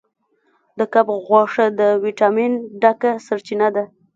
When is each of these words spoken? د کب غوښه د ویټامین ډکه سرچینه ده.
د 0.77 0.79
کب 0.93 1.07
غوښه 1.27 1.65
د 1.79 1.81
ویټامین 2.03 2.51
ډکه 2.81 3.11
سرچینه 3.25 3.67
ده. 3.75 3.83